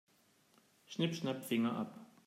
[0.87, 1.93] Schnipp-schnapp, Finger ab.